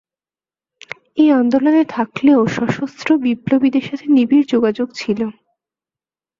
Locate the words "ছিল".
4.95-5.19